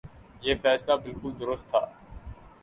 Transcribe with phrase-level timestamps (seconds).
[0.41, 1.85] یہ فیصلہ بالکل درست تھا۔